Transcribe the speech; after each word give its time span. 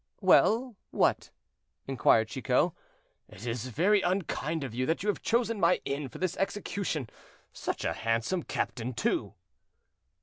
"Well, 0.19 0.75
what?" 0.89 1.29
inquired 1.85 2.29
Chicot. 2.29 2.71
"It 3.27 3.45
is 3.45 3.67
very 3.67 4.01
unkind 4.01 4.63
of 4.63 4.73
you 4.73 4.87
to 4.91 5.07
have 5.09 5.21
chosen 5.21 5.59
my 5.59 5.79
inn 5.85 6.09
for 6.09 6.17
this 6.17 6.35
execution; 6.37 7.07
such 7.53 7.85
a 7.85 7.93
handsome 7.93 8.41
captain, 8.41 8.93
too!" 8.95 9.35